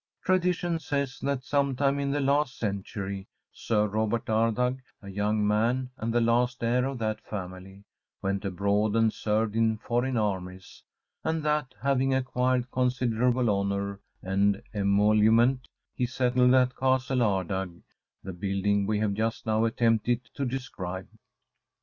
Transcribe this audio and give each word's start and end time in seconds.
Tradition 0.25 0.79
says 0.79 1.19
that, 1.19 1.43
sometime 1.43 1.99
in 1.99 2.09
the 2.09 2.19
last 2.19 2.57
century, 2.57 3.27
Sir 3.53 3.85
Robert 3.85 4.25
Ardagh, 4.31 4.79
a 4.99 5.09
young 5.09 5.45
man, 5.47 5.91
and 5.97 6.11
the 6.11 6.19
last 6.19 6.63
heir 6.63 6.85
of 6.85 6.97
that 6.97 7.21
family, 7.21 7.83
went 8.19 8.43
abroad 8.43 8.95
and 8.95 9.13
served 9.13 9.55
in 9.55 9.77
foreign 9.77 10.17
armies; 10.17 10.81
and 11.23 11.43
that, 11.43 11.75
having 11.83 12.15
acquired 12.15 12.71
considerable 12.71 13.47
honour 13.47 13.99
and 14.23 14.63
emolument, 14.73 15.67
he 15.93 16.07
settled 16.07 16.55
at 16.55 16.75
Castle 16.75 17.21
Ardagh, 17.21 17.83
the 18.23 18.33
building 18.33 18.87
we 18.87 18.97
have 18.97 19.13
just 19.13 19.45
now 19.45 19.65
attempted 19.65 20.21
to 20.33 20.45
describe. 20.45 21.09